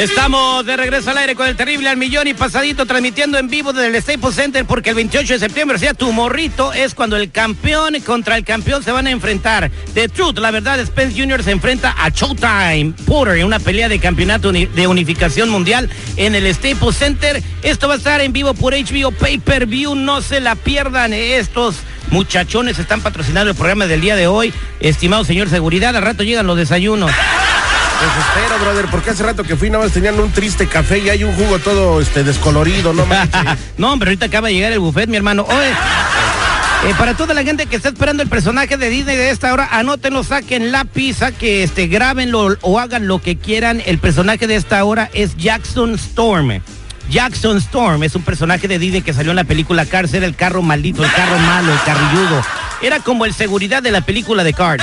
[0.00, 3.74] Estamos de regreso al aire con el terrible al millón y pasadito transmitiendo en vivo
[3.74, 7.18] desde el Staples Center porque el 28 de septiembre, o sea, tu morrito es cuando
[7.18, 9.70] el campeón contra el campeón se van a enfrentar.
[9.92, 11.44] The Truth, la verdad, Spence Jr.
[11.44, 16.54] se enfrenta a Showtime Porter en una pelea de campeonato de unificación mundial en el
[16.54, 17.42] Staples Center.
[17.62, 21.12] Esto va a estar en vivo por HBO Pay Per View, no se la pierdan
[21.12, 21.76] estos.
[22.10, 24.54] Muchachones están patrocinando el programa del día de hoy.
[24.80, 27.12] Estimado señor seguridad, al rato llegan los desayunos.
[28.00, 31.10] Pues espero, brother, porque hace rato que fui nada más tenían un triste café y
[31.10, 33.42] hay un jugo todo este descolorido, no manches.
[33.76, 35.44] no, hombre, ahorita acaba de llegar el buffet, mi hermano.
[35.46, 35.68] Oye,
[36.86, 39.68] eh, para toda la gente que está esperando el personaje de Disney de esta hora,
[39.70, 43.82] anótenlo, saquen lápiz, que este, grábenlo o hagan lo que quieran.
[43.84, 46.62] El personaje de esta hora es Jackson Storm.
[47.10, 50.36] Jackson Storm es un personaje de Disney que salió en la película Cars, era el
[50.36, 52.42] carro maldito, el carro malo, el carrilludo.
[52.80, 54.82] Era como el seguridad de la película de Cars.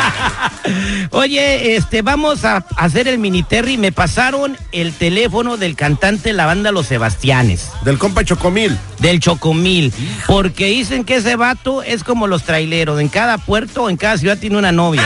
[1.10, 3.76] Oye, este, vamos a hacer el mini Terry.
[3.76, 7.70] Me pasaron el teléfono del cantante de la banda Los Sebastianes.
[7.84, 8.78] Del compa Chocomil.
[8.98, 9.92] Del Chocomil.
[10.26, 13.00] Porque dicen que ese vato es como los traileros.
[13.00, 15.02] En cada puerto, en cada ciudad tiene una novia.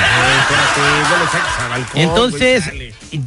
[1.95, 2.64] Entonces,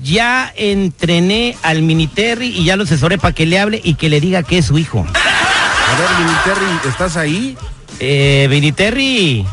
[0.03, 4.09] ya entrené al mini Terry y ya lo asesoré para que le hable y que
[4.09, 4.99] le diga que es su hijo.
[4.99, 7.57] A ver, mini Terry, ¿estás ahí?
[7.99, 9.45] Eh, mini Terry.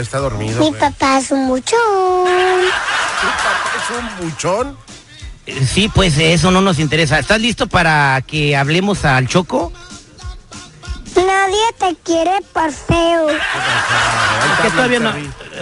[0.00, 0.58] Está dormido.
[0.60, 1.78] Mi papá es un muchón.
[3.20, 4.76] ¿Tu papá es un muchón?
[5.46, 7.18] Eh, Sí, pues eso no nos interesa.
[7.18, 9.72] ¿Estás listo para que hablemos al Choco?
[11.14, 13.28] Nadie te quiere por feo.
[14.62, 15.12] Que todavía no.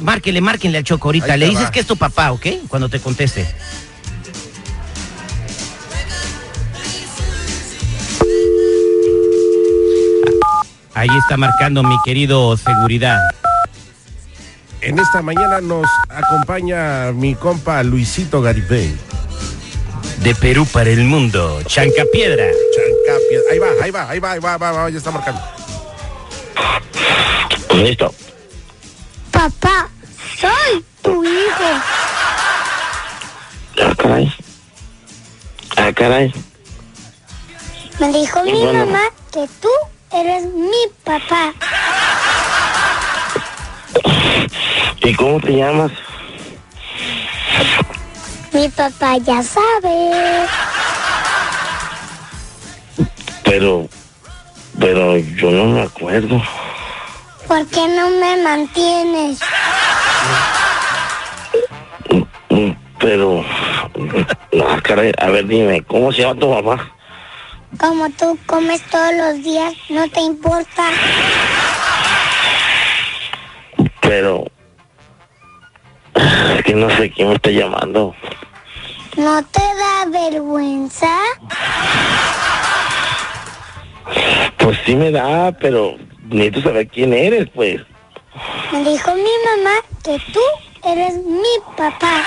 [0.01, 1.37] Márquenle, márquenle al Choco ahorita.
[1.37, 1.71] Le dices va.
[1.71, 2.47] que es tu papá, ¿ok?
[2.69, 3.47] Cuando te conteste.
[10.95, 13.19] Ahí está marcando mi querido seguridad.
[14.83, 18.93] En esta mañana nos acompaña mi compa Luisito Garibay.
[20.19, 22.47] De Perú para el mundo, Chancapiedra.
[22.75, 23.39] Chancapia.
[23.53, 25.41] Ahí va, ahí va, ahí va, ahí va, va, va, ya está marcando.
[27.75, 28.13] Listo.
[29.31, 29.89] Papá,
[30.37, 31.81] soy tu hijo.
[33.81, 34.35] Ah, caray.
[35.77, 36.35] Ah, caray.
[38.01, 38.87] Me dijo mi bueno.
[38.87, 39.71] mamá que tú
[40.11, 41.55] eres mi papá.
[45.05, 45.91] ¿Y cómo te llamas?
[48.53, 50.47] Mi papá ya sabe.
[53.45, 53.89] Pero,
[54.79, 56.41] pero yo no me acuerdo.
[57.49, 59.41] ¿Por qué no me mantienes?
[62.99, 63.45] Pero,
[64.83, 66.95] caray, a ver, dime, ¿cómo se llama tu mamá?
[67.79, 70.91] Como tú comes todos los días, no te importa.
[74.03, 74.45] Pero,
[76.15, 78.15] es que no sé quién me está llamando.
[79.17, 81.19] ¿No te da vergüenza?
[84.59, 85.97] Pues sí me da, pero
[86.29, 87.81] necesito saber quién eres, pues.
[88.73, 90.41] Me dijo mi mamá que tú
[90.89, 92.23] eres mi papá.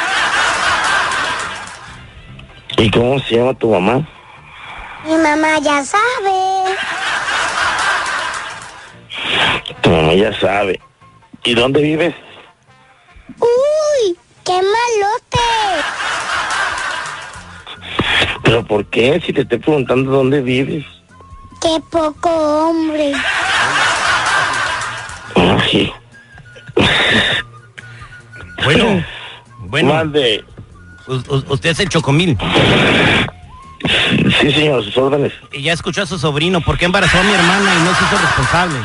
[2.78, 4.08] ¿Y cómo se llama tu mamá?
[5.06, 6.76] Mi mamá ya sabe.
[9.82, 10.80] Tu mamá ya sabe.
[11.44, 12.14] ¿Y dónde vives?
[14.46, 15.48] ¡Qué malote!
[18.44, 19.22] ¿Pero por qué?
[19.26, 20.86] Si te estoy preguntando dónde vives.
[21.62, 23.14] ¡Qué poco hombre!
[25.36, 25.92] Ay,
[28.64, 29.04] Bueno,
[29.62, 30.44] bueno, Mande.
[31.08, 32.38] usted es el Chocomil.
[34.42, 35.34] Sí, señor, sus órdenes.
[35.52, 36.62] Y ya escuchó a su sobrino.
[36.62, 38.80] ¿Por qué embarazó a mi hermana y no se hizo responsable?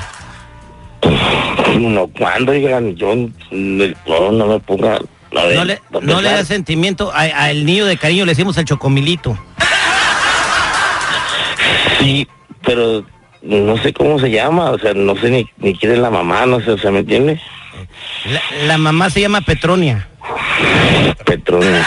[1.78, 3.14] No, cuando digan, yo
[3.50, 4.98] no, no me ponga.
[5.32, 7.12] No le, a no le da sentimiento.
[7.14, 9.38] Al niño de cariño le decimos el Chocomilito.
[11.98, 12.26] Sí,
[12.64, 13.04] pero
[13.42, 16.46] no sé cómo se llama, o sea, no sé ni, ni quién es la mamá,
[16.46, 17.40] no sé, o sea, ¿me entiendes?
[18.24, 20.08] La, la mamá se llama Petronia.
[21.24, 21.86] Petronia.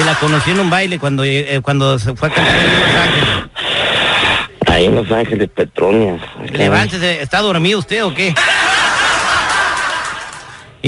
[0.00, 2.94] Y la conocí en un baile cuando, eh, cuando se fue a cantar en Los
[2.94, 3.28] Ángeles.
[4.66, 6.18] Ahí en Los Ángeles, Petronia.
[6.52, 8.34] Levántese, ¿está dormido usted o qué?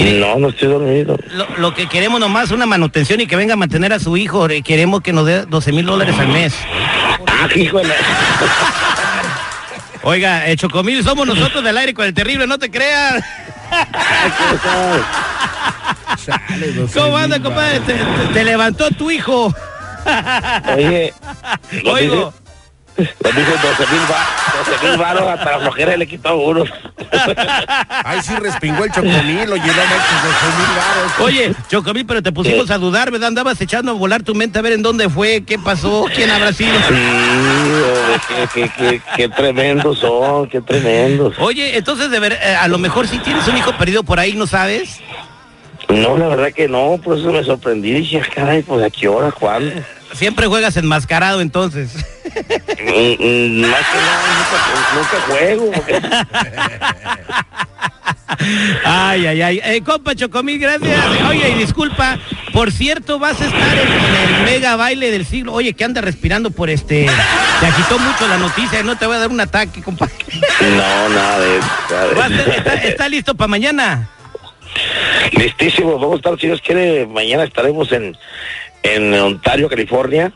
[0.03, 1.17] No, no estoy dormido.
[1.31, 4.17] lo, lo que queremos nomás es una manutención y que venga a mantener a su
[4.17, 4.47] hijo.
[4.49, 6.53] Eh, Queremos que nos dé 12 mil dólares al mes.
[7.27, 7.93] Ah, híjole.
[10.03, 13.23] Oiga, el Chocomil somos nosotros del aire con el terrible, no te creas.
[16.93, 17.79] ¿Cómo anda, compadre?
[17.81, 19.53] Te, te- te levantó tu hijo.
[20.75, 21.13] Oye,
[21.85, 22.33] Oigo.
[22.97, 24.01] lo dice 12 mil
[24.63, 26.63] ba- 12 mil baros hasta la flojera le quitó uno.
[28.03, 29.13] Ay, sí respingó el chocomil,
[29.47, 31.19] manches mil varos.
[31.19, 32.73] Oye, Chocomil, pero te pusimos Sí.
[32.73, 33.29] a dudar, ¿verdad?
[33.29, 36.53] Andabas echando a volar tu mente a ver en dónde fue, qué pasó, quién habrá
[36.53, 36.73] sido.
[36.87, 36.95] Sí,
[38.27, 41.33] qué, qué, qué, qué tremendos son, qué tremendos.
[41.39, 44.33] Oye, entonces de ver, eh, a lo mejor si tienes un hijo perdido por ahí,
[44.33, 44.99] ¿no sabes?
[45.87, 47.91] No, la verdad que no, por eso me sorprendí.
[47.93, 49.71] Dije, "Ah, caray, pues a qué hora, cuándo.
[50.13, 51.91] Siempre juegas enmascarado entonces.
[52.81, 54.57] Mm, más que nada, nunca,
[54.95, 55.71] nunca juego.
[55.71, 55.99] porque-
[58.85, 59.61] Ay, ay, ay.
[59.63, 60.99] Eh, compa Chocomil, gracias.
[61.27, 62.17] Oye, y disculpa,
[62.53, 65.53] por cierto, vas a estar en, en el mega baile del siglo.
[65.53, 67.09] Oye, que anda respirando por este.
[67.59, 70.07] Te agitó mucho la noticia, no te voy a dar un ataque, compa.
[70.61, 71.67] No, nada de eso.
[72.55, 74.09] ¿Está, está listo para mañana?
[75.33, 78.15] Listísimo, vamos a estar, si Dios quiere, mañana estaremos en,
[78.83, 80.31] en Ontario, California.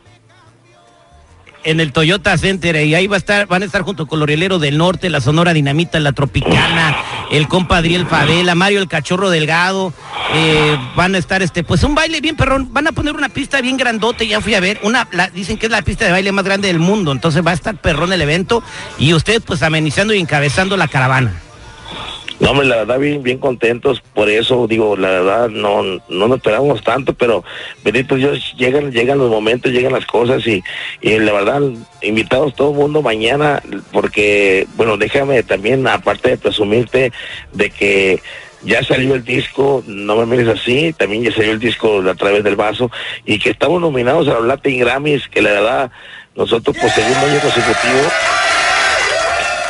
[1.64, 4.58] En el Toyota Center y ahí va a estar, van a estar junto con Lorielero
[4.58, 6.94] del Norte, la Sonora Dinamita, la Tropicana,
[7.30, 9.94] el compa Adriel Favela, Mario el Cachorro Delgado,
[10.34, 13.60] eh, van a estar este, pues un baile bien perrón, van a poner una pista
[13.62, 16.44] bien grandote, ya fui a ver, una, dicen que es la pista de baile más
[16.44, 18.62] grande del mundo, entonces va a estar perrón el evento
[18.98, 21.43] y ustedes pues amenizando y encabezando la caravana.
[22.40, 26.36] No, hombre, la verdad, bien, bien contentos por eso, digo, la verdad, no, no nos
[26.38, 27.44] esperábamos tanto, pero
[27.84, 30.62] bendito Dios, llegan, llegan los momentos, llegan las cosas y,
[31.00, 31.62] y la verdad,
[32.02, 37.12] invitados todo el mundo mañana, porque, bueno, déjame también, aparte de presumirte
[37.52, 38.20] de que
[38.64, 42.42] ya salió el disco, no me mires así, también ya salió el disco a través
[42.42, 42.90] del vaso,
[43.24, 45.90] y que estamos nominados a los Latin Grammys, que la verdad,
[46.34, 48.10] nosotros por segundo año consecutivo,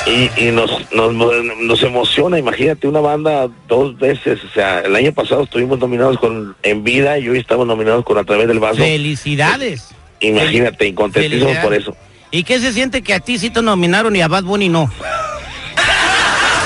[0.06, 5.12] y, y nos, nos, nos emociona, imagínate una banda dos veces, o sea, el año
[5.12, 8.76] pasado estuvimos nominados con En Vida y hoy estamos nominados con A través del vaso.
[8.76, 9.90] Felicidades.
[10.20, 11.96] Imagínate, y contentísimos por eso.
[12.30, 14.90] ¿Y qué se siente que a ti sí te nominaron y a Bad Bunny no?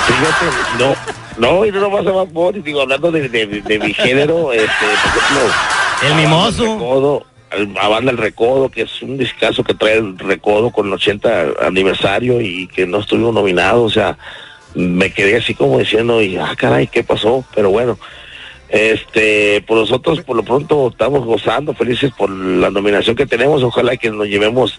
[0.06, 0.46] Fíjate,
[0.78, 0.94] no,
[1.38, 4.68] no, y no vas a Bad Bunny, digo, hablando de, de, de mi género, este,
[4.68, 5.54] por ejemplo,
[6.02, 7.24] El mimoso.
[7.80, 11.54] A banda El Recodo, que es un discazo que trae el Recodo con el 80
[11.62, 14.18] aniversario y que no estuvimos nominados, o sea,
[14.74, 17.44] me quedé así como diciendo, y ah, caray, ¿qué pasó?
[17.54, 17.98] Pero bueno,
[18.68, 23.96] este, por nosotros por lo pronto estamos gozando, felices por la nominación que tenemos, ojalá
[23.96, 24.78] que nos llevemos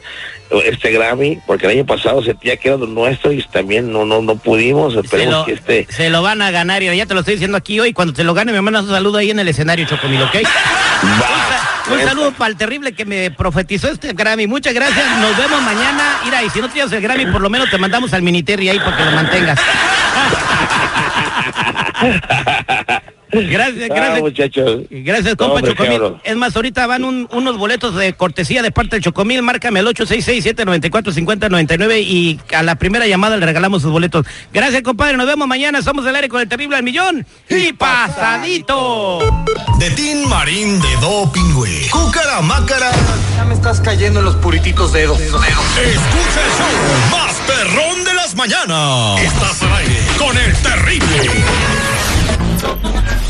[0.66, 4.36] este Grammy, porque el año pasado sentía que era nuestro y también no, no, no
[4.36, 5.88] pudimos, esperemos lo, que este...
[5.90, 7.94] se lo van a ganar y ya te lo estoy diciendo aquí hoy.
[7.94, 10.36] Cuando te lo gane me mandas un saludo ahí en el escenario, Chocomil, ¿ok?
[10.36, 11.69] Va.
[11.92, 14.48] Un saludo para el terrible que me profetizó este Grammy.
[14.48, 15.06] Muchas gracias.
[15.20, 16.20] Nos vemos mañana.
[16.24, 18.80] Mira, y si no tienes el Grammy, por lo menos te mandamos al Miniterri ahí
[18.80, 19.60] para que lo mantengas.
[23.32, 24.22] Gracias, Ah, gracias.
[24.22, 24.82] muchachos.
[24.90, 25.92] Gracias, compa Chocomil.
[25.94, 26.22] cabrón.
[26.24, 29.42] Es más, ahorita van un- unos boletos de cortesía de parte del Chocomil.
[29.44, 34.26] Márcame al 866-794-5099 y a la primera llamada le regalamos sus boletos.
[34.54, 35.18] Gracias, compadre.
[35.18, 35.82] Nos vemos mañana.
[35.82, 39.20] Somos el aire con el terrible al millón y pasadito.
[39.80, 41.88] De Tin Marín de Doping, güey.
[41.90, 42.92] Cúcara Mácara.
[43.38, 45.20] Ya me estás cayendo en los purititos dedos.
[45.20, 45.42] Escucha el
[46.58, 46.68] show
[47.12, 49.22] más perrón de las mañanas.
[49.22, 51.30] Estás al aire con el terrible.